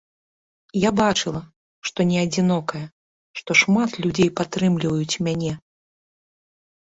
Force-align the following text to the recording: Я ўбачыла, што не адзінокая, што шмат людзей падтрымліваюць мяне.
Я 0.83 0.89
ўбачыла, 0.93 1.41
што 1.89 1.99
не 2.11 2.15
адзінокая, 2.25 2.81
што 3.41 3.51
шмат 3.61 3.91
людзей 4.05 4.29
падтрымліваюць 4.39 5.19
мяне. 5.27 5.53